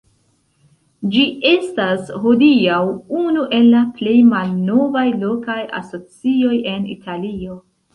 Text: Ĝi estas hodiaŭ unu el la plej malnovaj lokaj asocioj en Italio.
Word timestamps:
Ĝi 1.15 1.25
estas 1.49 2.09
hodiaŭ 2.25 2.81
unu 3.21 3.45
el 3.61 3.71
la 3.77 3.85
plej 4.01 4.19
malnovaj 4.33 5.07
lokaj 5.25 5.63
asocioj 5.85 6.61
en 6.77 6.95
Italio. 7.01 7.67